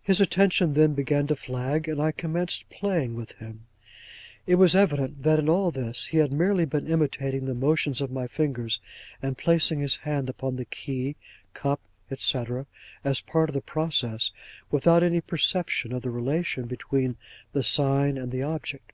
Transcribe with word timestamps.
His 0.00 0.20
attention 0.20 0.74
then 0.74 0.94
began 0.94 1.26
to 1.26 1.34
flag, 1.34 1.88
and 1.88 2.00
I 2.00 2.12
commenced 2.12 2.70
playing 2.70 3.16
with 3.16 3.32
him. 3.32 3.66
It 4.46 4.60
was 4.60 4.76
evident 4.76 5.24
that 5.24 5.40
in 5.40 5.48
all 5.48 5.72
this 5.72 6.04
he 6.06 6.18
had 6.18 6.32
merely 6.32 6.64
been 6.66 6.86
imitating 6.86 7.46
the 7.46 7.54
motions 7.56 8.00
of 8.00 8.12
my 8.12 8.28
fingers, 8.28 8.78
and 9.20 9.36
placing 9.36 9.80
his 9.80 9.96
hand 9.96 10.28
upon 10.28 10.54
the 10.54 10.66
key, 10.66 11.16
cup, 11.52 11.80
&c., 12.16 12.44
as 13.02 13.20
part 13.20 13.48
of 13.48 13.54
the 13.54 13.60
process, 13.60 14.30
without 14.70 15.02
any 15.02 15.20
perception 15.20 15.92
of 15.92 16.02
the 16.02 16.10
relation 16.10 16.66
between 16.68 17.16
the 17.52 17.64
sign 17.64 18.16
and 18.18 18.30
the 18.30 18.44
object. 18.44 18.92